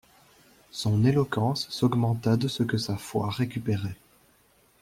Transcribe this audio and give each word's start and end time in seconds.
Son 0.71 1.05
éloquence 1.05 1.69
s'augmenta 1.69 2.35
de 2.35 2.47
ce 2.47 2.63
que 2.63 2.79
sa 2.79 2.97
foi 2.97 3.29
récupérait. 3.29 3.97